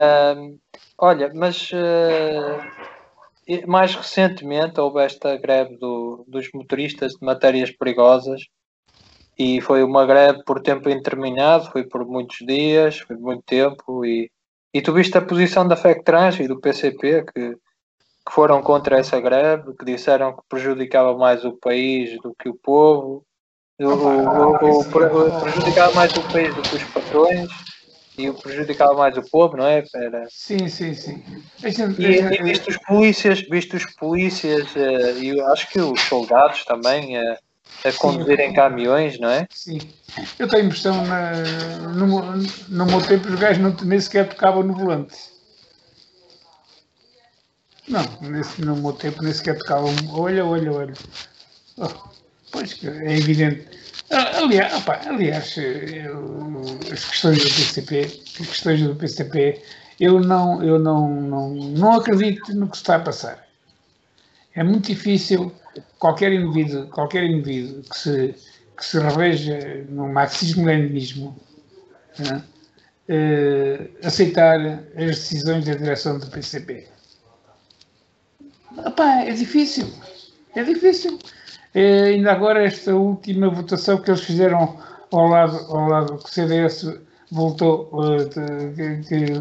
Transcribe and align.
Uh, 0.00 0.58
olha, 0.98 1.32
mas 1.34 1.70
uh, 1.72 2.60
mais 3.66 3.94
recentemente 3.94 4.78
houve 4.80 5.02
esta 5.02 5.36
greve 5.36 5.76
do, 5.78 6.24
dos 6.28 6.50
motoristas 6.52 7.12
de 7.12 7.24
matérias 7.24 7.70
perigosas 7.70 8.42
e 9.38 9.60
foi 9.60 9.82
uma 9.82 10.04
greve 10.04 10.42
por 10.44 10.60
tempo 10.60 10.90
interminado, 10.90 11.70
foi 11.70 11.84
por 11.84 12.04
muitos 12.06 12.38
dias, 12.46 12.98
foi 13.00 13.16
muito 13.16 13.42
tempo 13.44 14.04
e, 14.04 14.30
e 14.72 14.82
tu 14.82 14.92
viste 14.92 15.16
a 15.16 15.22
posição 15.22 15.66
da 15.66 15.76
FECTRANS 15.76 16.40
e 16.40 16.48
do 16.48 16.60
PCP 16.60 17.24
que, 17.24 17.50
que 17.52 18.32
foram 18.32 18.60
contra 18.62 18.98
essa 18.98 19.20
greve, 19.20 19.74
que 19.78 19.84
disseram 19.84 20.34
que 20.34 20.42
prejudicava 20.48 21.16
mais 21.16 21.44
o 21.44 21.56
país 21.56 22.20
do 22.20 22.34
que 22.34 22.48
o 22.48 22.54
povo, 22.54 23.24
o, 23.78 23.84
o, 23.84 24.80
o, 24.80 25.40
prejudicava 25.40 25.94
mais 25.94 26.14
o 26.16 26.32
país 26.32 26.54
do 26.54 26.62
que 26.62 26.76
os 26.76 26.84
patrões 26.84 27.75
e 28.18 28.32
prejudicava 28.32 28.94
mais 28.94 29.16
o 29.16 29.22
povo, 29.22 29.56
não 29.56 29.66
é? 29.66 29.84
Era... 29.94 30.26
Sim, 30.30 30.68
sim, 30.68 30.94
sim. 30.94 31.22
E, 31.98 32.04
e 32.04 32.42
visto 32.42 32.68
os 32.68 32.78
polícias, 32.78 33.40
visto 33.42 33.76
os 33.76 33.86
polícias 33.94 34.74
uh, 34.74 35.22
e 35.22 35.40
acho 35.52 35.68
que 35.70 35.80
os 35.80 36.00
soldados 36.02 36.64
também 36.64 37.18
uh, 37.18 37.36
a 37.84 37.92
conduzirem 37.92 38.52
caminhões, 38.54 39.18
não 39.18 39.28
é? 39.28 39.46
Sim. 39.50 39.78
Eu 40.38 40.48
tenho 40.48 40.64
impressão, 40.66 41.04
na, 41.04 41.32
no, 41.94 42.36
no 42.68 42.86
meu 42.86 43.06
tempo, 43.06 43.28
os 43.28 43.34
gajos 43.38 43.62
não, 43.62 43.76
nem 43.84 44.00
sequer 44.00 44.28
tocavam 44.28 44.62
no 44.62 44.74
volante. 44.74 45.16
Não, 47.88 48.02
nesse, 48.22 48.62
no 48.62 48.76
meu 48.76 48.92
tempo 48.92 49.22
nem 49.22 49.32
sequer 49.32 49.58
tocavam. 49.58 49.94
Olha, 50.12 50.44
olha, 50.44 50.72
olha. 50.72 50.94
Oh, 51.76 51.88
pois 52.50 52.82
é 52.82 53.16
evidente. 53.16 53.68
Ah, 54.10 54.38
aliás, 54.38 54.72
opa, 54.74 55.00
aliás 55.06 55.56
eu, 55.56 56.78
as 56.92 57.04
questões 57.04 57.38
do 57.38 57.44
PCP, 57.44 58.00
as 58.40 58.46
questões 58.46 58.82
do 58.82 58.94
PCP, 58.94 59.62
eu 59.98 60.20
não, 60.20 60.62
eu 60.62 60.78
não, 60.78 61.20
não, 61.20 61.54
não 61.54 61.92
acredito 61.94 62.54
no 62.54 62.68
que 62.68 62.76
está 62.76 62.96
a 62.96 63.00
passar. 63.00 63.46
É 64.54 64.62
muito 64.62 64.86
difícil 64.86 65.52
qualquer 65.98 66.32
indivíduo, 66.32 66.86
qualquer 66.88 67.24
indivíduo 67.24 67.82
que 67.82 67.98
se, 67.98 68.34
que 68.76 68.84
se 68.84 68.98
reveja 68.98 69.84
no 69.88 70.08
marxismo-leninismo 70.08 71.36
né, 72.18 72.42
eh, 73.08 73.90
aceitar 74.02 74.58
as 74.96 75.18
decisões 75.18 75.64
da 75.64 75.74
direção 75.74 76.18
do 76.18 76.26
PCP. 76.28 76.88
Epá, 78.86 79.22
é 79.22 79.32
difícil. 79.32 79.92
É 80.54 80.62
difícil. 80.62 81.18
É, 81.76 82.04
ainda 82.04 82.32
agora 82.32 82.64
esta 82.64 82.94
última 82.94 83.50
votação 83.50 84.00
que 84.00 84.10
eles 84.10 84.22
fizeram 84.22 84.78
ao 85.12 85.26
lado, 85.28 85.58
ao 85.68 85.86
lado 85.86 86.16
que 86.16 86.24
o 86.24 86.28
CDS 86.32 86.98
voltou, 87.30 87.90
uh, 87.92 88.26
que, 88.30 89.02
que 89.06 89.32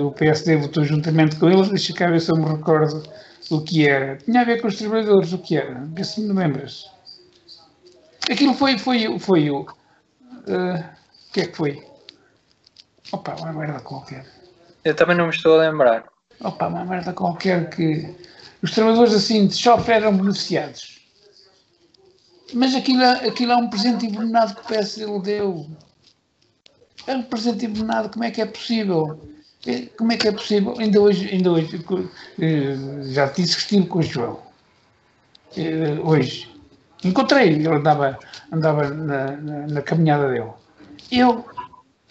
o, 0.00 0.06
o, 0.06 0.12
PSD 0.12 0.56
votou 0.56 0.82
juntamente 0.82 1.36
com 1.36 1.50
eles, 1.50 1.68
deixa 1.68 1.92
cá 1.92 2.08
ver 2.08 2.22
se 2.22 2.32
eu 2.32 2.38
me 2.38 2.46
recordo 2.46 3.02
o 3.50 3.60
que 3.60 3.86
era. 3.86 4.16
Tinha 4.16 4.40
a 4.40 4.44
ver 4.44 4.62
com 4.62 4.68
os 4.68 4.78
trabalhadores, 4.78 5.30
o 5.34 5.38
que 5.38 5.58
era, 5.58 5.84
vê 5.92 6.02
se 6.02 6.22
me 6.22 6.32
lembras. 6.32 6.90
Aquilo 8.30 8.54
foi, 8.54 8.78
foi, 8.78 9.18
foi 9.18 9.50
o. 9.50 9.60
Uh, 9.60 10.78
o 11.28 11.32
que 11.34 11.42
é 11.42 11.46
que 11.48 11.54
foi? 11.54 11.86
Opa, 13.12 13.34
uma 13.34 13.52
merda 13.52 13.80
qualquer. 13.80 14.24
Eu 14.82 14.96
também 14.96 15.18
não 15.18 15.26
me 15.26 15.34
estou 15.34 15.60
a 15.60 15.68
lembrar. 15.68 16.06
Opa, 16.40 16.68
uma 16.68 16.82
merda 16.82 17.12
qualquer 17.12 17.68
que 17.68 18.08
os 18.62 18.70
trabalhadores 18.70 19.12
assim 19.12 19.46
de 19.46 19.56
chofer 19.56 19.96
eram 19.96 20.16
beneficiados. 20.16 21.00
Mas 22.54 22.74
aquilo, 22.74 23.02
aquilo 23.02 23.52
é 23.52 23.56
um 23.56 23.68
presente 23.68 24.06
envenenado 24.06 24.54
que 24.54 24.60
o 24.60 24.64
PSD 24.64 25.18
deu. 25.20 25.66
É 27.06 27.16
um 27.16 27.22
presente 27.22 27.66
envenenado, 27.66 28.10
como 28.10 28.24
é 28.24 28.30
que 28.30 28.40
é 28.40 28.46
possível? 28.46 29.18
É, 29.66 29.86
como 29.96 30.12
é 30.12 30.16
que 30.16 30.28
é 30.28 30.32
possível? 30.32 30.76
Ainda 30.78 31.00
hoje, 31.00 31.28
ainda 31.28 31.50
hoje 31.50 31.84
eh, 32.40 32.76
já 33.12 33.26
disse 33.26 33.56
que 33.56 33.62
estive 33.62 33.86
com 33.86 33.98
o 33.98 34.02
João. 34.02 34.40
Eh, 35.56 35.98
hoje. 36.04 36.50
Encontrei, 37.04 37.48
ele 37.48 37.68
andava, 37.68 38.18
andava 38.52 38.88
na, 38.88 39.32
na, 39.36 39.66
na 39.66 39.82
caminhada 39.82 40.28
dele. 40.28 40.50
Eu, 41.10 41.44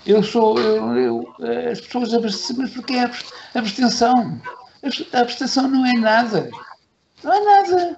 eu 0.05 0.21
sou, 0.21 0.59
eu, 0.59 0.97
eu, 0.97 1.35
as 1.71 1.79
pessoas 1.81 2.11
mas 2.57 2.71
porque 2.71 2.93
é 2.93 3.09
abstenção? 3.53 4.41
A 5.13 5.19
abstenção 5.19 5.67
não 5.67 5.85
é 5.85 5.93
nada. 5.93 6.49
Não 7.23 7.33
é 7.33 7.39
nada. 7.39 7.97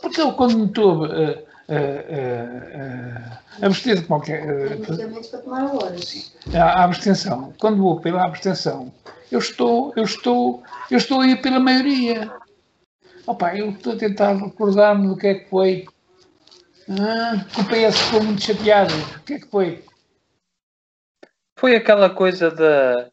Porque 0.00 0.20
eu, 0.20 0.32
quando 0.32 0.58
me 0.58 0.66
estou 0.66 1.04
a, 1.04 1.08
a, 1.08 1.78
a, 3.60 3.62
a 3.62 3.66
abster 3.66 4.00
de 4.00 4.06
qualquer. 4.06 4.44
A, 6.54 6.64
a 6.64 6.84
abstenção. 6.84 7.52
Quando 7.58 7.82
vou 7.82 8.00
pela 8.00 8.24
abstenção, 8.24 8.92
eu 9.30 9.38
estou, 9.38 9.92
eu 9.96 10.04
estou, 10.04 10.62
eu 10.90 10.98
estou 10.98 11.20
aí 11.20 11.36
pela 11.36 11.58
maioria. 11.58 12.30
Opa, 13.26 13.56
eu 13.56 13.70
estou 13.70 13.94
a 13.94 13.96
tentar 13.96 14.32
recordar-me 14.32 15.08
do 15.08 15.16
que 15.16 15.26
é 15.26 15.34
que 15.34 15.50
foi. 15.50 15.86
Ah, 16.88 17.44
que 17.52 17.60
o 17.60 17.64
PS 17.64 17.98
ficou 17.98 18.22
muito 18.22 18.42
chateado. 18.42 18.94
O 19.16 19.20
que 19.20 19.34
é 19.34 19.38
que 19.38 19.46
foi? 19.46 19.84
Foi 21.56 21.76
aquela 21.76 22.10
coisa 22.10 22.50
da 22.50 23.11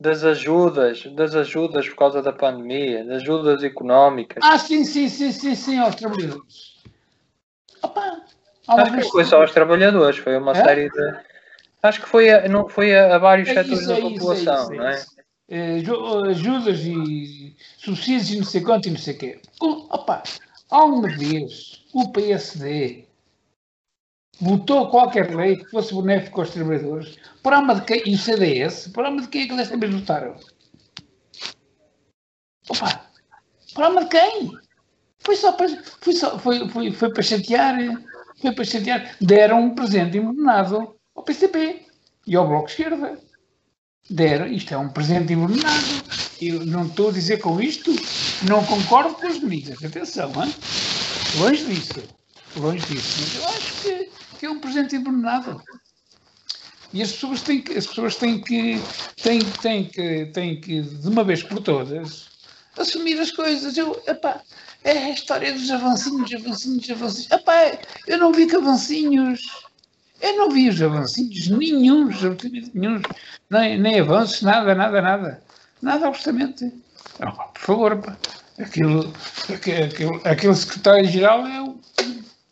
das 0.00 0.22
ajudas, 0.24 1.04
das 1.14 1.34
ajudas 1.34 1.88
por 1.88 1.96
causa 1.96 2.22
da 2.22 2.32
pandemia, 2.32 3.04
das 3.04 3.22
ajudas 3.22 3.64
económicas. 3.64 4.42
Ah, 4.44 4.58
sim, 4.58 4.84
sim, 4.84 5.08
sim, 5.08 5.32
sim, 5.32 5.54
sim, 5.54 5.78
aos 5.78 5.96
trabalhadores. 5.96 6.78
Opa, 7.82 8.22
Acho 8.68 8.92
que 8.92 9.10
foi 9.10 9.24
só 9.24 9.40
aos 9.40 9.52
trabalhadores, 9.52 10.18
foi 10.18 10.36
uma 10.36 10.52
é? 10.52 10.62
série 10.62 10.90
de. 10.90 11.16
Acho 11.82 12.02
que 12.02 12.08
foi 12.08 12.30
a, 12.30 12.48
não, 12.48 12.68
foi 12.68 12.94
a, 12.94 13.16
a 13.16 13.18
vários 13.18 13.48
é 13.48 13.54
setores 13.54 13.86
da 13.86 13.98
é 13.98 14.00
população, 14.00 14.62
isso, 14.62 14.72
é 14.72 14.76
não 14.76 14.88
é? 14.88 15.04
é? 15.48 16.30
ajudas 16.30 16.80
e 16.80 17.56
subsídios 17.78 18.30
e 18.30 18.36
não 18.36 18.44
sei 18.44 18.60
quanto 18.60 18.86
e 18.86 18.90
não 18.90 18.98
sei 18.98 19.14
o 19.14 19.18
quê. 19.18 19.40
Opa, 19.60 20.22
alguma 20.70 21.08
vez 21.08 21.84
o 21.94 22.10
PSD 22.12 23.07
votou 24.40 24.88
qualquer 24.90 25.34
lei 25.34 25.56
que 25.56 25.70
fosse 25.70 25.94
benéfico 25.94 26.40
aos 26.40 26.50
trabalhadores, 26.50 27.16
por 27.42 27.52
alma 27.52 27.74
de 27.74 27.82
quem? 27.82 28.02
E 28.06 28.14
o 28.14 28.18
CDS, 28.18 28.88
por 28.88 29.04
alma 29.04 29.22
de 29.22 29.28
quem 29.28 29.42
é 29.42 29.48
que 29.48 29.56
desta 29.56 29.76
vez 29.76 29.92
votaram? 29.92 30.36
Opa, 32.68 33.06
por 33.74 33.84
alma 33.84 34.04
de 34.04 34.10
quem? 34.10 34.50
Foi 35.20 35.36
só 35.36 35.52
para, 35.52 35.68
foi, 36.00 36.12
só, 36.12 36.38
foi, 36.38 36.68
foi, 36.68 36.92
foi 36.92 37.12
para 37.12 37.22
chatear, 37.22 37.76
foi 38.40 38.52
para 38.52 38.64
chatear. 38.64 39.16
Deram 39.20 39.62
um 39.62 39.74
presente 39.74 40.18
envenenado 40.18 40.94
ao 41.14 41.22
PCP 41.22 41.86
e 42.26 42.36
ao 42.36 42.46
Bloco 42.46 42.68
Esquerda. 42.68 43.18
Deram, 44.10 44.46
isto 44.46 44.72
é 44.72 44.78
um 44.78 44.88
presente 44.88 45.32
envenenado. 45.32 45.86
Eu 46.40 46.64
não 46.64 46.86
estou 46.86 47.10
a 47.10 47.12
dizer 47.12 47.38
com 47.38 47.60
isto, 47.60 47.90
não 48.48 48.64
concordo 48.64 49.14
com 49.14 49.26
as 49.26 49.38
medidas. 49.40 49.84
Atenção, 49.84 50.30
hein? 50.42 50.54
longe 51.38 51.64
disso. 51.64 52.02
Longe 52.56 52.86
disso. 52.86 53.18
Mas 53.20 53.34
eu 53.36 53.48
acho 53.48 53.82
que 53.82 53.97
que 54.38 54.46
é 54.46 54.50
um 54.50 54.60
presente 54.60 54.96
envenenado. 54.96 55.60
E 56.92 57.02
as 57.02 57.12
pessoas 57.12 57.42
têm 57.42 57.60
que, 57.60 57.76
as 57.76 57.86
pessoas 57.86 58.16
têm 58.16 58.40
que, 58.40 58.80
têm, 59.22 59.40
têm 59.40 59.84
que, 59.84 60.26
têm 60.26 60.60
que, 60.60 60.80
de 60.80 61.08
uma 61.08 61.22
vez 61.22 61.42
por 61.42 61.60
todas, 61.60 62.28
assumir 62.78 63.20
as 63.20 63.30
coisas. 63.30 63.76
Eu, 63.76 64.00
epá, 64.06 64.40
é 64.84 64.92
a 64.92 65.10
história 65.10 65.52
dos 65.52 65.70
avancinhos, 65.70 66.32
avancinhos, 66.32 66.90
avancinhos. 66.90 67.30
Epá, 67.30 67.78
eu 68.06 68.16
não 68.16 68.32
vi 68.32 68.46
que 68.46 68.56
avancinhos. 68.56 69.66
Eu 70.20 70.36
não 70.36 70.50
vi 70.50 70.68
os 70.68 70.80
avancinhos 70.80 71.48
nenhums, 71.48 72.16
nenhum, 72.74 73.00
nem, 73.50 73.78
nem 73.78 74.00
avanços, 74.00 74.42
nada, 74.42 74.74
nada, 74.74 75.00
nada. 75.00 75.42
Nada, 75.80 76.08
absolutamente. 76.08 76.72
por 77.18 77.60
favor, 77.60 77.92
epá, 77.92 78.16
aquilo, 78.58 79.12
aquele, 79.52 80.20
aquele 80.24 80.54
secretário-geral 80.54 81.46
é 81.46 81.62
o. 81.62 81.78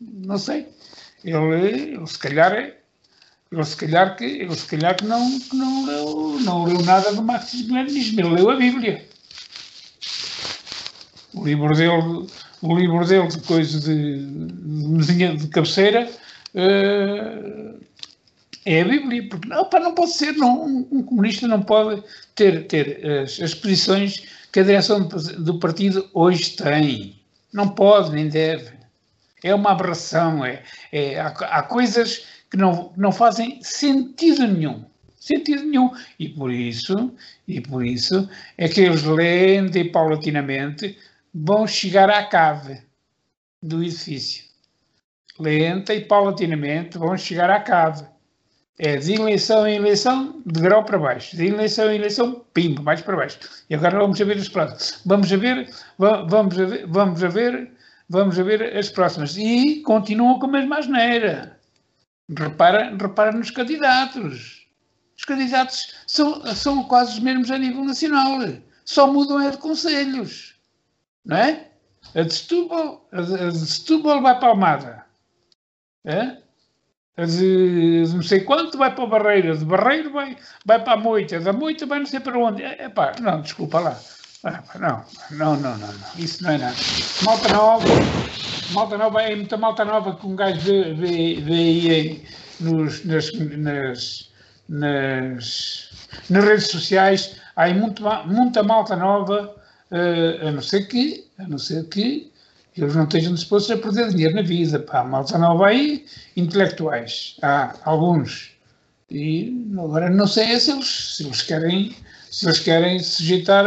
Não 0.00 0.36
sei 0.36 0.75
ele, 1.26 1.94
ele 1.94 2.06
se 2.06 2.18
calhar 2.18 2.52
é, 2.52 2.76
ele 3.50 3.64
se 3.64 3.76
calhar 3.76 4.16
que, 4.16 4.24
ele 4.24 4.54
se 4.54 4.66
calhar 4.66 4.96
que 4.96 5.04
não, 5.04 5.38
que 5.40 5.56
não, 5.56 5.86
leu, 5.86 6.40
não 6.40 6.64
leu 6.64 6.82
nada 6.82 7.12
do 7.12 7.22
marxismo-leninismo, 7.22 8.20
ele 8.20 8.28
leu 8.28 8.50
a 8.50 8.56
Bíblia. 8.56 9.04
O 11.34 11.44
livro 11.44 11.74
dele, 11.74 12.26
o 12.62 12.78
livro 12.78 13.04
dele 13.04 13.28
de 13.28 13.40
coisa 13.40 13.80
de, 13.80 14.24
de 14.24 14.88
mesinha 14.88 15.36
de 15.36 15.48
cabeceira 15.48 16.08
uh, 16.54 17.80
é 18.64 18.80
a 18.80 18.84
Bíblia, 18.84 19.28
porque 19.28 19.48
não, 19.48 19.64
pá, 19.64 19.80
não 19.80 19.94
pode 19.94 20.12
ser, 20.12 20.32
não, 20.32 20.64
um, 20.90 21.02
comunista 21.02 21.46
não 21.46 21.62
pode 21.62 22.02
ter, 22.34 22.66
ter 22.66 23.04
as, 23.04 23.40
as 23.40 23.54
posições 23.54 24.24
que 24.52 24.60
a 24.60 24.64
direção 24.64 25.06
do 25.38 25.58
partido 25.58 26.08
hoje 26.14 26.50
tem. 26.56 27.16
Não 27.52 27.68
pode, 27.68 28.12
nem 28.12 28.28
deve 28.28 28.75
é 29.42 29.54
uma 29.54 29.72
aberração. 29.72 30.44
É, 30.44 30.62
é 30.92 31.20
há, 31.20 31.28
há, 31.28 31.62
coisas 31.62 32.26
que 32.50 32.56
não, 32.56 32.92
não 32.96 33.12
fazem 33.12 33.60
sentido 33.62 34.46
nenhum. 34.46 34.84
Sentido 35.18 35.64
nenhum. 35.64 35.90
E 36.18 36.28
por 36.28 36.52
isso, 36.52 37.12
e 37.46 37.60
por 37.60 37.84
isso 37.84 38.28
é 38.56 38.68
que 38.68 38.80
eles 38.80 39.02
lenta 39.02 39.78
e 39.78 39.84
paulatinamente 39.84 40.98
vão 41.34 41.66
chegar 41.66 42.08
à 42.10 42.24
cave 42.24 42.80
do 43.62 43.82
edifício. 43.82 44.44
Lenta 45.38 45.92
e 45.94 46.00
paulatinamente 46.00 46.96
vão 46.98 47.16
chegar 47.16 47.50
à 47.50 47.60
cave. 47.60 48.04
É 48.78 48.96
de 48.96 49.14
eleição 49.14 49.66
em 49.66 49.76
eleição, 49.76 50.42
de 50.44 50.60
grau 50.60 50.84
para 50.84 50.98
baixo. 50.98 51.34
De 51.34 51.46
eleição 51.46 51.90
em 51.90 51.96
eleição, 51.96 52.44
pimba, 52.52 52.82
mais 52.82 53.00
para 53.00 53.16
baixo. 53.16 53.38
E 53.70 53.74
agora 53.74 53.98
vamos 53.98 54.18
ver 54.18 54.36
os 54.36 54.50
próximos. 54.50 55.00
Vamos 55.04 55.32
a 55.32 55.36
ver, 55.36 55.70
vamos 55.98 56.58
a 56.58 56.64
ver, 56.64 56.86
vamos 56.86 57.24
a 57.24 57.28
ver, 57.28 57.70
vamos 58.08 58.38
a 58.38 58.42
ver 58.42 58.76
as 58.76 58.88
próximas. 58.88 59.36
E 59.36 59.82
continuam 59.82 60.38
com 60.38 60.46
a 60.46 60.50
mesma 60.50 60.78
asneira. 60.78 61.58
Repara, 62.28 62.96
repara 62.96 63.32
nos 63.32 63.50
candidatos. 63.50 64.66
Os 65.16 65.24
candidatos 65.24 65.94
são, 66.06 66.44
são 66.54 66.84
quase 66.84 67.12
os 67.12 67.18
mesmos 67.20 67.50
a 67.50 67.58
nível 67.58 67.84
nacional. 67.84 68.40
Só 68.84 69.10
mudam 69.10 69.40
é 69.40 69.50
de 69.50 69.58
conselhos. 69.58 70.54
Não 71.24 71.36
é? 71.36 71.68
A 72.14 72.22
de 72.22 72.32
Setúbal, 72.32 73.08
a 73.12 73.20
de, 73.20 73.34
a 73.34 73.50
Setúbal 73.50 74.22
vai 74.22 74.38
para 74.38 74.48
Almada. 74.48 75.06
É? 76.04 76.36
de, 77.24 78.04
de 78.04 78.14
não 78.14 78.22
sei 78.22 78.40
quanto 78.40 78.76
vai 78.76 78.94
para 78.94 79.04
a 79.04 79.06
Barreira, 79.06 79.56
de 79.56 79.64
Barreiro 79.64 80.12
vai, 80.12 80.36
vai 80.64 80.82
para 80.82 80.92
a 80.92 80.96
Moita, 80.96 81.40
da 81.40 81.52
Moita 81.52 81.86
vai 81.86 82.00
não 82.00 82.06
sei 82.06 82.20
para 82.20 82.38
onde. 82.38 82.62
É, 82.62 82.88
pá, 82.88 83.14
não, 83.20 83.40
desculpa 83.40 83.80
lá. 83.80 83.98
Não, 84.78 85.04
não, 85.30 85.56
não, 85.56 85.78
não, 85.78 85.94
isso 86.16 86.42
não 86.42 86.50
é 86.50 86.58
nada. 86.58 86.76
Malta 87.22 87.48
nova, 87.52 87.84
malta 88.72 88.98
nova, 88.98 89.22
é 89.22 89.36
muita 89.36 89.56
malta 89.56 89.84
nova 89.84 90.14
que 90.14 90.26
um 90.26 90.36
gajo 90.36 90.60
vê, 90.60 90.94
vê, 90.94 91.40
vê 91.40 91.90
aí 91.90 92.24
nos, 92.60 93.04
nas, 93.04 93.32
nas, 93.32 94.30
nas, 94.68 95.90
nas 96.30 96.44
redes 96.44 96.68
sociais, 96.68 97.36
há 97.54 97.64
aí 97.64 97.74
muita 97.74 98.62
malta 98.62 98.96
nova, 98.96 99.54
uh, 99.90 100.48
a 100.48 100.50
não 100.50 100.62
ser 100.62 100.86
que, 100.86 101.26
a 101.38 101.46
não 101.48 101.58
ser 101.58 101.84
que 101.88 102.32
eles 102.76 102.94
não 102.94 103.04
estejam 103.04 103.34
dispostos 103.34 103.70
a 103.70 103.78
perder 103.78 104.10
dinheiro 104.10 104.34
na 104.34 104.42
vida. 104.42 104.78
Pá, 104.78 105.02
malta 105.02 105.38
nova 105.38 105.68
aí, 105.68 106.04
intelectuais. 106.36 107.36
Há 107.40 107.74
alguns. 107.84 108.50
E 109.10 109.66
agora 109.78 110.10
não 110.10 110.26
sei 110.26 110.58
se 110.60 110.72
eles, 110.72 111.16
se 111.16 111.24
eles 111.24 111.42
querem 111.42 111.96
se 112.30 112.46
eles 112.46 112.58
querem 112.58 112.98
sujeitar 112.98 113.66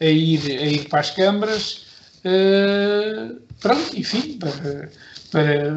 a 0.00 0.04
ir, 0.04 0.40
a 0.58 0.66
ir 0.66 0.88
para 0.88 1.00
as 1.00 1.10
câmaras, 1.10 1.86
uh, 2.24 3.40
pronto, 3.60 3.96
enfim, 3.98 4.38
para, 4.38 4.90
para 5.30 5.70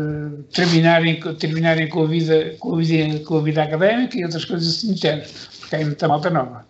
terminarem, 0.54 1.19
terminarem 1.38 1.88
com, 1.90 2.04
a 2.04 2.07
vida, 2.07 2.56
com, 2.60 2.75
a 2.75 2.78
vida, 2.78 3.19
com 3.19 3.38
a 3.38 3.42
vida 3.42 3.63
académica 3.63 4.18
e 4.18 4.24
outras 4.24 4.46
coisas 4.46 4.68
assim 4.68 4.96
género, 4.96 5.30
porque 5.60 5.75
há 5.75 5.80
muita 5.80 6.07
malta 6.07 6.30
nova. 6.30 6.66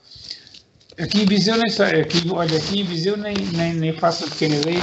Aqui 0.98 1.24
em 1.24 1.26
Viseu 1.26 1.58
nem 1.58 1.70
sei, 1.70 2.02
aqui, 2.02 2.24
olha, 2.32 2.58
aqui 2.58 2.80
em 2.80 2.86
Viseu 2.86 3.18
nem, 3.18 3.36
nem, 3.36 3.74
nem 3.74 3.92
faço 3.92 4.26
a 4.26 4.30
pequena 4.30 4.56
ideia. 4.56 4.80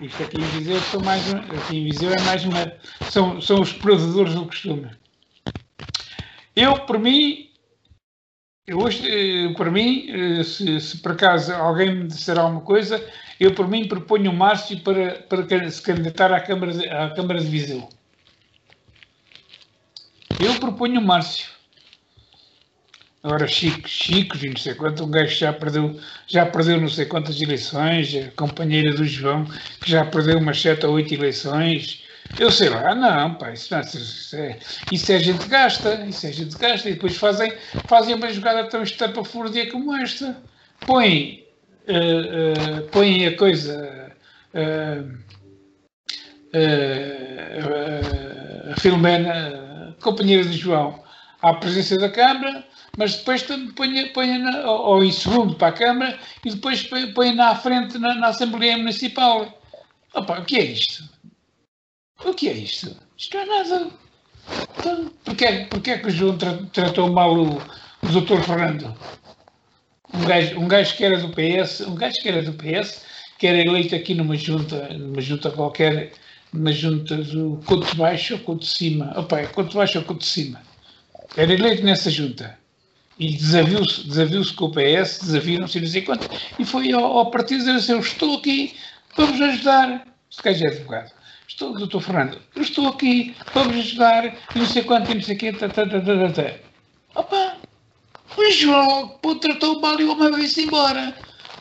Isto 0.00 0.22
aqui 0.22 0.40
em 0.40 0.58
Viseu 0.58 0.80
são 0.80 1.00
mais 1.00 1.34
aqui 1.34 1.76
em 1.76 1.84
Viseu 1.84 2.12
é 2.12 2.20
mais 2.20 2.44
uma. 2.44 2.72
São, 3.10 3.40
são 3.40 3.60
os 3.60 3.72
provedores 3.72 4.34
do 4.34 4.46
costume. 4.46 4.88
Eu, 6.54 6.78
por 6.86 7.00
mim, 7.00 7.49
hoje, 8.72 9.02
eh, 9.08 9.54
por 9.54 9.70
mim, 9.70 10.06
eh, 10.10 10.42
se, 10.44 10.80
se 10.80 10.98
por 10.98 11.12
acaso 11.12 11.52
alguém 11.52 11.94
me 11.94 12.06
disser 12.06 12.38
alguma 12.38 12.60
coisa, 12.60 13.04
eu 13.38 13.54
por 13.54 13.68
mim 13.68 13.88
proponho 13.88 14.30
o 14.30 14.34
Márcio 14.34 14.80
para, 14.80 15.22
para 15.22 15.70
se 15.70 15.82
candidatar 15.82 16.32
à 16.32 16.40
Câmara, 16.40 16.72
de, 16.72 16.88
à 16.88 17.10
Câmara 17.10 17.40
de 17.40 17.46
Viseu. 17.46 17.88
Eu 20.38 20.54
proponho 20.58 21.00
o 21.00 21.04
Márcio. 21.04 21.48
Agora 23.22 23.46
Chico, 23.46 23.86
Chico, 23.86 24.36
não 24.46 24.56
sei 24.56 24.74
quanto, 24.74 25.04
um 25.04 25.10
gajo 25.10 25.36
já 25.36 25.52
perdeu, 25.52 26.00
já 26.26 26.46
perdeu 26.46 26.80
não 26.80 26.88
sei 26.88 27.04
quantas 27.04 27.38
eleições, 27.40 28.14
a 28.14 28.30
companheira 28.30 28.94
do 28.94 29.04
João, 29.04 29.44
que 29.82 29.90
já 29.90 30.06
perdeu 30.06 30.38
umas 30.38 30.58
sete 30.58 30.86
ou 30.86 30.94
oito 30.94 31.12
eleições. 31.12 32.02
Eu 32.38 32.50
sei 32.50 32.68
lá, 32.68 32.94
não, 32.94 33.34
pá, 33.34 33.52
isso, 33.52 33.74
não, 33.74 33.80
isso, 33.80 34.36
é, 34.36 34.58
isso 34.92 35.12
é 35.12 35.18
gente 35.18 35.46
gasta, 35.48 35.94
isso 36.06 36.26
é 36.26 36.32
gente 36.32 36.56
gasta, 36.56 36.88
e 36.88 36.94
depois 36.94 37.16
fazem, 37.16 37.52
fazem 37.86 38.14
uma 38.14 38.32
jogada 38.32 38.68
tão 38.68 38.82
estapafúrdia 38.82 39.70
como 39.70 39.94
esta. 39.96 40.36
Põem, 40.86 41.44
uh, 41.88 42.78
uh, 42.78 42.88
põem 42.88 43.26
a 43.26 43.36
coisa, 43.36 44.12
uh, 44.54 45.18
a 48.72 48.80
Filomena, 48.80 49.96
companheira 50.00 50.44
do 50.44 50.52
João, 50.52 51.02
à 51.42 51.54
presença 51.54 51.98
da 51.98 52.08
Câmara, 52.08 52.64
mas 52.96 53.16
depois 53.16 53.42
põe, 53.42 54.06
põe 54.12 54.44
ou 54.64 55.02
em 55.04 55.12
segundo 55.12 55.56
para 55.56 55.68
a 55.68 55.72
Câmara 55.72 56.18
e 56.44 56.50
depois 56.50 56.88
põe 57.14 57.34
na 57.34 57.54
frente 57.54 57.98
na, 57.98 58.14
na 58.14 58.28
Assembleia 58.28 58.78
Municipal. 58.78 59.60
Opa, 60.14 60.40
o 60.40 60.44
que 60.44 60.56
é 60.56 60.64
isto? 60.64 61.04
O 62.24 62.34
que 62.34 62.48
é 62.48 62.52
isto? 62.52 62.96
Isto 63.16 63.36
não 63.36 63.42
é 63.42 63.46
nada. 63.46 63.90
Então, 64.78 65.10
porquê, 65.24 65.66
porquê 65.70 65.98
que 65.98 66.08
o 66.08 66.10
João 66.10 66.36
tra, 66.36 66.58
tratou 66.72 67.10
mal 67.12 67.34
o, 67.34 67.56
o 67.56 68.20
Dr. 68.20 68.42
Fernando? 68.42 68.94
Um 70.12 70.24
gajo, 70.24 70.58
um 70.58 70.68
gajo 70.68 70.96
que 70.96 71.04
era 71.04 71.18
do 71.18 71.28
PS, 71.28 71.80
um 71.82 71.94
gajo 71.94 72.16
que 72.20 72.28
era 72.28 72.42
do 72.42 72.52
PS, 72.52 73.02
que 73.38 73.46
era 73.46 73.58
eleito 73.58 73.94
aqui 73.94 74.14
numa 74.14 74.36
junta, 74.36 74.88
numa 74.92 75.20
junta 75.20 75.50
qualquer, 75.50 76.12
numa 76.52 76.72
junta 76.72 77.16
do 77.16 77.60
Couto 77.64 77.96
Baixo 77.96 78.34
ou 78.34 78.40
Couto 78.40 78.64
de 78.64 78.72
Cima. 78.72 79.12
Opa, 79.16 79.40
é 79.40 79.46
Couto 79.46 79.76
Baixo 79.76 79.98
ou 79.98 80.04
Couto 80.04 80.20
de 80.20 80.26
Cima. 80.26 80.60
Era 81.36 81.52
eleito 81.52 81.84
nessa 81.84 82.10
junta 82.10 82.58
e 83.18 83.34
desafiou-se 83.36 84.08
desafiou 84.08 84.42
com 84.56 84.64
o 84.64 84.72
PS, 84.72 85.20
desafiaram-se 85.20 85.80
não 85.80 85.86
sei 85.86 86.02
quanto, 86.02 86.28
e 86.58 86.64
foi 86.64 86.90
ao, 86.92 87.18
ao 87.18 87.30
partido 87.30 87.58
dizer 87.58 87.72
assim, 87.72 87.98
estou 87.98 88.38
aqui 88.38 88.74
para 89.14 89.26
vos 89.26 89.40
ajudar. 89.40 90.06
Este 90.30 90.42
gajo 90.42 90.64
é 90.64 90.68
advogado. 90.68 91.19
Estou, 91.50 91.74
doutor 91.74 92.00
Fernando, 92.00 92.40
eu 92.54 92.62
estou 92.62 92.86
aqui 92.86 93.34
para 93.52 93.64
vos 93.64 93.76
ajudar, 93.76 94.36
não 94.54 94.64
sei 94.64 94.84
quanto, 94.84 95.10
e 95.10 95.14
não 95.16 95.20
sei 95.20 95.34
o 95.34 95.38
quê, 95.38 95.52
tá, 95.52 95.68
tá, 95.68 95.84
tá, 95.84 96.00
tá, 96.00 96.32
tá. 96.32 96.54
Opa, 97.16 97.56
o 98.36 98.50
João, 98.52 99.08
pô, 99.20 99.34
tratou 99.34 99.80
mal 99.80 100.00
e 100.00 100.04
o 100.04 100.12
homem 100.12 100.30
veio-se 100.30 100.62
embora, 100.62 101.12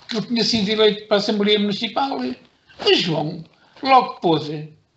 que 0.08 0.18
eu 0.18 0.22
tinha 0.22 0.44
sido 0.44 0.70
eleito 0.70 1.08
para 1.08 1.18
a 1.18 1.20
Assembleia 1.20 1.58
Municipal. 1.58 2.20
O 2.20 2.94
João, 2.94 3.44
logo 3.82 4.20
pôs, 4.22 4.52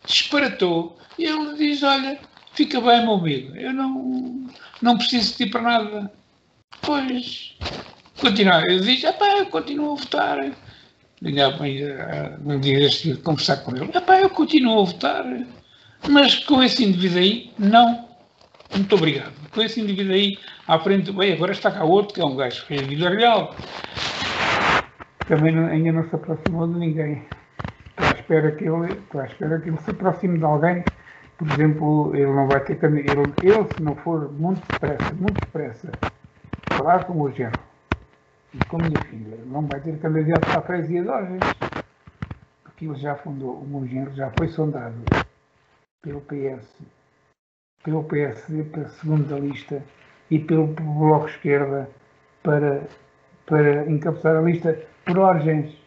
disparatou, 0.04 0.98
e 1.18 1.24
ele 1.24 1.56
diz, 1.56 1.82
olha, 1.82 2.20
fica 2.52 2.78
bem, 2.78 3.00
meu 3.00 3.14
amigo, 3.14 3.56
eu 3.56 3.72
não, 3.72 4.46
não 4.82 4.98
preciso 4.98 5.30
de 5.30 5.36
ti 5.38 5.46
para 5.46 5.62
nada 5.62 6.12
Pois, 6.82 7.54
continuar. 8.20 8.68
Eu 8.68 8.80
disse, 8.80 9.10
pá, 9.14 9.38
eu 9.38 9.46
continuo 9.46 9.94
a 9.94 9.96
votar. 9.96 10.38
Um 12.44 12.58
dia 12.58 12.78
deste 12.80 13.14
conversar 13.18 13.58
com 13.58 13.76
ele, 13.76 13.86
pá, 14.00 14.20
eu 14.20 14.28
continuo 14.28 14.82
a 14.82 14.84
votar. 14.84 15.24
Mas 16.08 16.40
com 16.44 16.60
esse 16.62 16.84
indivíduo 16.84 17.18
aí, 17.18 17.52
não. 17.58 18.08
Muito 18.74 18.94
obrigado. 18.96 19.32
Com 19.52 19.62
esse 19.62 19.80
indivíduo 19.80 20.14
aí, 20.14 20.36
à 20.66 20.78
frente, 20.80 21.12
bem, 21.12 21.32
agora 21.32 21.52
está 21.52 21.70
cá 21.70 21.84
outro, 21.84 22.14
que 22.14 22.20
é 22.20 22.24
um 22.24 22.34
gajo 22.34 22.64
feio 22.64 22.82
de 22.86 22.96
Real. 22.96 23.54
Também 25.28 25.54
não, 25.54 25.66
ainda 25.66 25.92
não 25.92 26.08
se 26.08 26.14
aproximou 26.14 26.66
de 26.66 26.78
ninguém. 26.78 27.22
Estou 27.90 28.06
à 28.06 28.10
espera 28.10 28.50
que 28.50 28.64
ele, 28.64 28.92
estou 28.92 29.20
à 29.20 29.26
espera 29.26 29.60
que 29.60 29.68
ele 29.68 29.78
se 29.78 29.90
aproxime 29.90 30.38
de 30.38 30.44
alguém. 30.44 30.84
Por 31.38 31.48
exemplo, 31.52 32.16
ele 32.16 32.32
não 32.32 32.48
vai 32.48 32.60
ter 32.64 32.82
ele, 32.82 33.04
ele 33.04 33.66
se 33.76 33.82
não 33.82 33.94
for 33.96 34.32
muito 34.32 34.60
depressa, 34.72 35.14
muito 35.14 35.40
depressa, 35.40 35.92
falar 36.70 37.04
com 37.04 37.20
o 37.20 37.30
genro 37.30 37.71
e 38.54 38.58
com 38.66 38.76
a 38.76 38.80
minha 38.80 39.02
filha. 39.08 39.38
Não 39.46 39.66
vai 39.66 39.80
ter 39.80 39.98
candidato 39.98 40.40
para 40.40 40.58
a 40.58 40.62
freguesia 40.62 41.02
de 41.02 41.08
Orges, 41.08 41.40
porque 42.62 42.84
ele 42.86 42.94
já 42.96 43.14
fundou, 43.16 43.58
o 43.58 43.66
meu 43.66 43.86
genro 43.86 44.14
já 44.14 44.30
foi 44.38 44.48
sondado 44.48 44.96
pelo 46.02 46.20
PS, 46.22 46.82
pelo 47.84 48.04
PSD 48.04 48.64
para 48.64 48.82
a 48.82 48.88
segunda 48.88 49.38
lista 49.38 49.82
e 50.30 50.38
pelo 50.38 50.66
Bloco 50.66 51.28
Esquerda 51.28 51.88
para, 52.42 52.86
para 53.46 53.90
encabeçar 53.90 54.36
a 54.36 54.40
lista 54.40 54.78
por 55.04 55.18
Orgens. 55.18 55.80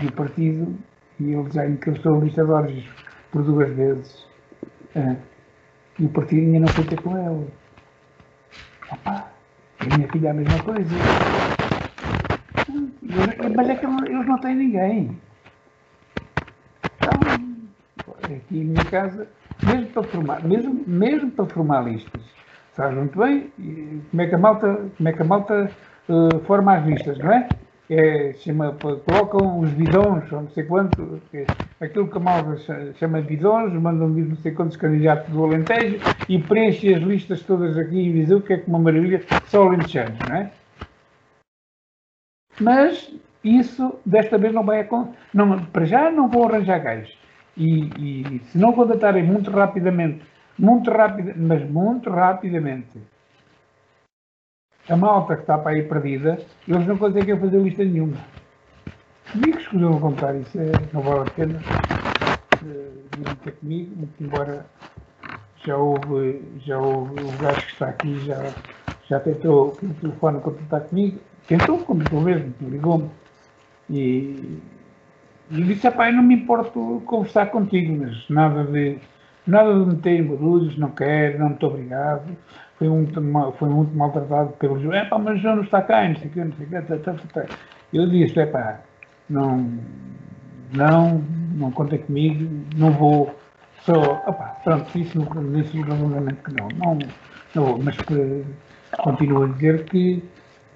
E 0.00 0.06
o 0.06 0.12
partido, 0.12 0.78
e 1.18 1.32
ele 1.32 1.50
já 1.50 1.66
encabeçou 1.66 2.16
a 2.16 2.24
lista 2.24 2.44
de 2.44 2.50
Orgens 2.50 2.88
por 3.30 3.42
duas 3.42 3.70
vezes. 3.74 4.26
Ah, 4.96 5.16
e 5.98 6.06
o 6.06 6.08
partido 6.08 6.40
ainda 6.40 6.60
não 6.60 6.68
foi 6.68 6.84
ter 6.84 7.00
com 7.02 7.16
ele. 7.16 7.52
Opa, 8.92 9.30
a 9.80 9.96
minha 9.96 10.08
filha 10.08 10.28
é 10.28 10.30
a 10.30 10.34
mesma 10.34 10.62
coisa. 10.62 10.90
Mas 13.56 13.68
é 13.68 13.74
que 13.74 13.86
eles 13.86 14.26
não 14.26 14.38
têm 14.38 14.54
ninguém. 14.54 15.18
Então, 16.96 18.36
aqui 18.36 18.58
em 18.58 18.64
minha 18.64 18.84
casa, 18.84 19.26
mesmo 19.64 19.86
para 19.86 20.02
formar, 20.04 20.44
mesmo, 20.44 20.84
mesmo 20.86 21.30
para 21.30 21.46
formar 21.46 21.80
listas, 21.82 22.22
sabes 22.72 22.96
muito 22.96 23.18
bem 23.18 23.50
como 24.10 24.22
é 24.22 24.26
que 24.26 24.34
a 24.34 24.38
malta, 24.38 24.90
como 24.96 25.08
é 25.08 25.12
que 25.12 25.22
a 25.22 25.24
malta 25.24 25.70
uh, 26.08 26.40
forma 26.40 26.74
as 26.76 26.84
listas, 26.84 27.18
não 27.18 27.32
é? 27.32 27.48
É 27.90 28.32
chama, 28.34 28.76
colocam 28.78 29.60
os 29.60 29.70
bidões, 29.70 30.30
não 30.30 30.48
sei 30.50 30.64
quanto, 30.64 31.20
é, 31.34 31.44
aquilo 31.80 32.08
que 32.08 32.16
a 32.16 32.20
malta 32.20 32.56
chama 32.94 33.20
bidões, 33.20 33.72
mandam 33.74 34.12
vir 34.12 34.26
não 34.26 34.36
sei 34.36 34.52
quantos 34.52 34.76
candidatos 34.76 35.28
do 35.30 35.44
Alentejo 35.44 35.98
e 36.28 36.38
preenchem 36.38 36.94
as 36.94 37.02
listas 37.02 37.42
todas 37.42 37.76
aqui 37.76 38.00
em 38.00 38.12
Viseu, 38.12 38.40
que 38.40 38.52
é 38.54 38.64
uma 38.66 38.78
maravilha, 38.78 39.20
só 39.46 39.66
alentejanos, 39.66 40.18
não 40.28 40.36
é? 40.36 40.50
Mas 42.60 43.12
isso 43.42 43.98
desta 44.04 44.38
vez 44.38 44.52
não 44.52 44.64
vai 44.64 44.80
acontecer. 44.80 45.18
Para 45.72 45.84
já 45.84 46.10
não 46.10 46.28
vou 46.28 46.46
arranjar 46.46 46.78
gajos. 46.78 47.18
E, 47.56 47.90
e 47.98 48.38
se 48.44 48.58
não 48.58 48.72
contratarem 48.72 49.24
muito 49.24 49.50
rapidamente 49.50 50.22
muito 50.60 50.90
rápido, 50.90 51.32
mas 51.36 51.68
muito 51.68 52.10
rapidamente. 52.10 53.00
A 54.90 54.96
malta 54.96 55.36
que 55.36 55.42
está 55.42 55.56
para 55.56 55.70
aí 55.70 55.84
perdida, 55.84 56.36
eles 56.66 56.84
não 56.84 56.98
conseguem 56.98 57.38
fazer 57.38 57.58
lista 57.58 57.84
nenhuma. 57.84 58.16
Comigo 59.30 59.58
escolheu 59.58 60.00
contar 60.00 60.34
isso, 60.34 60.58
é, 60.58 60.72
não 60.92 61.00
vale 61.00 61.28
a 61.28 61.32
pena 61.32 61.60
uh, 62.64 63.36
ter 63.44 63.52
comigo, 63.52 63.94
muito 63.96 64.12
embora 64.20 64.66
já 65.64 65.76
houve, 65.76 66.42
já 66.64 66.76
houve 66.76 67.22
o 67.22 67.32
gajo 67.38 67.66
que 67.66 67.72
está 67.72 67.86
aqui, 67.86 68.18
já, 68.24 68.52
já 69.08 69.20
tentou 69.20 69.78
o 69.80 69.94
telefone 70.00 70.40
contatar 70.40 70.80
comigo, 70.80 71.20
tentou, 71.46 71.78
comentou 71.78 72.20
mesmo, 72.20 72.52
ligou-me. 72.60 73.10
E, 73.88 74.60
e 75.52 75.62
disse, 75.62 75.88
pai, 75.92 76.10
não 76.10 76.24
me 76.24 76.34
importo 76.34 77.00
conversar 77.06 77.46
contigo, 77.52 77.96
mas 77.96 78.28
nada 78.28 78.64
de 78.64 78.98
nada 79.46 79.72
de 79.72 79.86
meter 79.86 80.20
em 80.20 80.26
barulhos, 80.26 80.76
não 80.78 80.90
quero, 80.90 81.38
não 81.38 81.48
muito 81.48 81.66
obrigado. 81.66 82.36
Foi 82.78 82.88
muito, 82.88 83.20
foi 83.58 83.68
muito 83.68 83.94
maltratado 83.96 84.52
pelos 84.52 84.82
é 84.92 85.04
pá, 85.04 85.18
mas 85.18 85.40
já 85.40 85.54
não 85.54 85.62
está 85.62 85.82
cá, 85.82 86.08
não 86.08 86.16
sei 86.16 86.28
o 86.28 86.30
que, 86.30 86.44
não 86.44 86.52
sei 86.52 86.66
o 86.66 86.68
que, 86.70 86.82
tá, 86.82 86.96
tá, 86.96 87.14
tá, 87.32 87.46
Eu 87.92 88.08
disse, 88.08 88.40
é 88.40 88.46
pá, 88.46 88.80
não, 89.28 89.70
não, 90.72 91.22
não 91.56 91.70
contem 91.70 91.98
comigo, 91.98 92.48
não 92.76 92.90
vou, 92.92 93.34
só, 93.82 94.22
opá, 94.26 94.56
pronto, 94.64 94.86
disse 94.94 95.18
no, 95.18 95.26
disse 95.52 95.72
que 95.72 95.78
não, 95.88 96.68
não, 96.68 96.98
não 97.54 97.64
vou, 97.64 97.78
mas 97.82 97.96
que, 97.98 98.44
continuo 98.98 99.44
a 99.44 99.48
dizer 99.48 99.84
que 99.84 100.22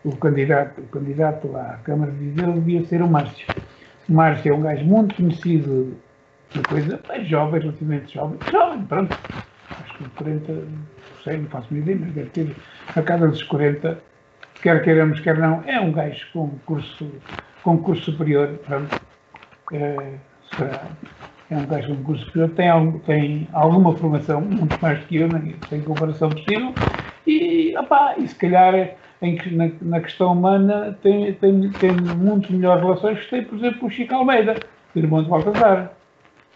o 0.04 0.14
candidato, 0.16 0.80
o 0.80 0.86
candidato 0.88 1.56
à 1.56 1.78
Câmara 1.82 2.12
de 2.12 2.18
Viseu 2.18 2.52
devia 2.52 2.84
ser 2.84 3.02
o 3.02 3.08
Márcio. 3.08 3.46
O 4.08 4.12
Márcio 4.12 4.52
é 4.52 4.54
um 4.54 4.60
gajo 4.60 4.84
muito 4.84 5.14
conhecido, 5.14 5.96
uma 6.54 6.62
coisa, 6.64 7.00
é 7.08 7.24
jovem, 7.24 7.60
relativamente 7.60 8.14
jovem, 8.14 8.38
jovem, 8.50 8.82
pronto, 8.84 9.18
acho 9.70 9.98
que 9.98 10.08
40, 10.10 10.52
não 10.52 10.68
sei, 11.22 11.36
não 11.38 11.48
faço 11.48 11.74
ideia, 11.74 11.98
mas 12.00 12.12
deve 12.12 12.30
ter 12.30 12.56
na 12.94 13.02
casa 13.02 13.28
dos 13.28 13.42
40, 13.42 13.98
quer 14.62 14.82
queiramos, 14.82 15.20
quer 15.20 15.38
não, 15.38 15.62
é 15.66 15.80
um 15.80 15.92
gajo 15.92 16.26
com 16.32 16.50
curso, 16.66 17.10
com 17.62 17.78
curso 17.78 18.12
superior, 18.12 18.48
pronto, 18.66 19.00
é, 19.72 20.14
será, 20.56 20.82
é 21.50 21.56
um 21.56 21.66
gajo 21.66 21.94
com 21.96 22.02
curso 22.04 22.24
superior, 22.26 22.50
tem, 22.50 22.98
tem 23.00 23.48
alguma 23.52 23.96
formação, 23.96 24.40
muito 24.40 24.80
mais 24.80 25.00
do 25.00 25.06
que 25.06 25.16
eu, 25.16 25.28
sem 25.68 25.80
comparação 25.82 26.30
possível, 26.30 26.72
e, 27.26 27.74
opá, 27.76 28.14
e 28.18 28.28
se 28.28 28.34
calhar 28.34 28.96
em 29.22 29.38
na, 29.52 29.70
na, 29.80 30.00
questão 30.00 30.32
humana 30.32 30.98
tem, 31.02 31.32
tem, 31.34 31.70
tem 31.70 31.92
muito 31.92 32.52
melhores 32.52 32.82
relações. 32.82 33.20
Que 33.20 33.30
tem, 33.30 33.44
por 33.44 33.58
exemplo, 33.58 33.88
o 33.88 33.90
Chico 33.90 34.14
Almeida, 34.14 34.56
irmão 34.94 35.22
de 35.22 35.30
Baltazar. 35.30 35.92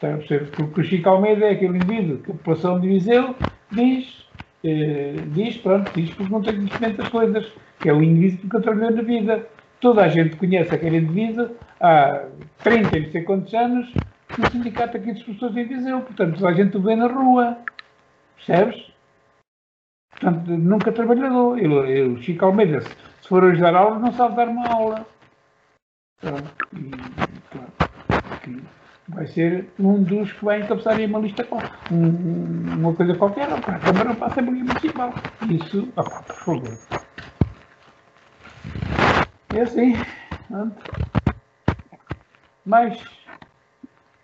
Porque 0.00 0.80
o 0.80 0.84
Chico 0.84 1.08
Almeida 1.08 1.46
é 1.46 1.50
aquele 1.52 1.76
indivíduo 1.76 2.18
que 2.18 2.30
a 2.30 2.34
população 2.34 2.80
de 2.80 2.88
Viseu 2.88 3.34
diz, 3.72 4.26
eh, 4.62 5.16
diz, 5.32 5.56
pronto, 5.56 5.90
diz 5.92 6.10
porque 6.14 6.32
não 6.32 6.42
tem 6.42 6.56
conhecimento 6.56 6.96
das 6.98 7.08
coisas, 7.08 7.52
que 7.80 7.88
é 7.88 7.92
o 7.92 8.02
indivíduo 8.02 8.48
que 8.48 8.60
trabalhou 8.60 8.92
na 8.92 9.02
vida. 9.02 9.46
Toda 9.80 10.04
a 10.04 10.08
gente 10.08 10.36
conhece 10.36 10.74
aquele 10.74 10.98
indivíduo 10.98 11.50
há 11.80 12.26
30 12.62 12.96
e 12.96 13.00
não 13.00 13.10
sei 13.10 13.22
quantos 13.22 13.54
anos 13.54 13.92
no 14.36 14.50
sindicato 14.50 14.96
aqui 14.96 15.12
de 15.12 15.24
professores 15.24 15.56
em 15.56 15.66
Viseu. 15.66 16.00
Portanto, 16.00 16.38
toda 16.38 16.48
a 16.48 16.54
gente 16.54 16.76
o 16.76 16.82
vê 16.82 16.94
na 16.94 17.06
rua. 17.06 17.58
Percebes? 18.36 18.92
Portanto, 20.10 20.50
nunca 20.50 20.92
trabalhou. 20.92 21.58
Eu, 21.58 22.16
Chico 22.22 22.44
Almeida, 22.44 22.80
se 22.80 23.28
for 23.28 23.42
hoje 23.42 23.60
dar 23.60 23.74
aula, 23.74 23.98
não 23.98 24.12
sabe 24.12 24.36
dar 24.36 24.48
uma 24.48 24.68
aula. 24.68 25.06
Pronto. 26.20 26.54
E. 28.46 28.78
vai 29.08 29.26
ser 29.26 29.68
um 29.78 30.02
dos 30.02 30.32
que 30.32 30.44
vai 30.44 30.60
encabeçar 30.60 31.00
uma 31.00 31.18
lista 31.18 31.44
com 31.44 31.58
um, 31.90 32.74
uma 32.76 32.94
coisa 32.94 33.14
qualquer, 33.14 33.48
para 33.60 33.76
a 33.76 33.78
Câmara 33.78 34.14
para 34.14 34.26
a 34.26 34.30
Assembleia 34.30 34.64
Municipal. 34.64 35.12
Isso, 35.48 35.88
opa, 35.96 36.22
por 36.22 36.36
favor. 36.36 36.78
É 39.54 39.60
assim. 39.62 39.94
Mas 42.64 43.02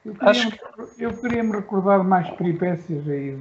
eu 0.04 0.14
queria, 0.14 0.58
eu 0.98 1.16
queria 1.16 1.42
me 1.42 1.52
recordar 1.52 2.04
mais 2.04 2.28
peripécias 2.30 3.08
aí 3.08 3.38